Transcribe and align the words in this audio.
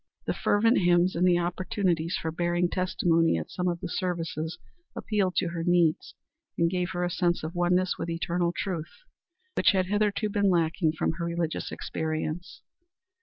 The 0.25 0.33
fervent 0.33 0.79
hymns 0.79 1.15
and 1.15 1.27
the 1.27 1.37
opportunities 1.37 2.17
for 2.19 2.31
bearing 2.31 2.69
testimony 2.69 3.37
at 3.37 3.51
some 3.51 3.67
of 3.67 3.81
the 3.81 3.87
services 3.87 4.57
appealed 4.95 5.35
to 5.35 5.49
her 5.49 5.63
needs 5.63 6.15
and 6.57 6.71
gave 6.71 6.89
her 6.93 7.03
a 7.03 7.09
sense 7.11 7.43
of 7.43 7.53
oneness 7.53 7.99
with 7.99 8.09
eternal 8.09 8.51
truth, 8.51 9.03
which 9.55 9.73
had 9.73 9.85
hitherto 9.85 10.29
been 10.31 10.49
lacking 10.49 10.93
from 10.93 11.11
her 11.19 11.25
religious 11.25 11.71
experience. 11.71 12.63